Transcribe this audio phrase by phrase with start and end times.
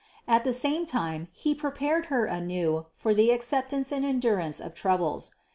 [0.27, 5.35] At the same time He prepared Her anew for the acceptance and endurance of troubles.